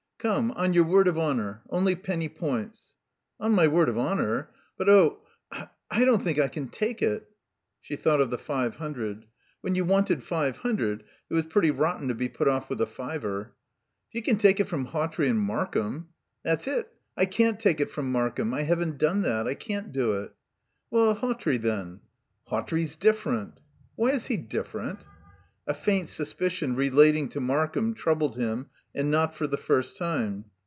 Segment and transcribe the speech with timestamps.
[0.21, 2.95] "Come, on your word of honour, only penny points."
[3.39, 4.51] "On my word of honour....
[4.77, 7.27] But, oh, I don't think I can take it."
[7.81, 9.25] She thought of the five hundred.
[9.61, 12.85] When you wanted five hundred it was pretty rotten to be put off with a
[12.85, 13.55] fiver.
[14.11, 16.09] "If you can take it from Hawtrey and Markham"
[16.45, 16.93] "That's it.
[17.17, 18.53] I can't take it from Markham.
[18.53, 19.47] I haven't done that.
[19.47, 20.35] I can't do it."
[20.91, 22.01] "Well, Hawtrey then."
[22.47, 23.59] "Hawtrey's different"
[23.95, 24.99] "Why is he different?"
[25.67, 30.45] A faint suspicion, relating to Markham, troubled him, and not for the first time.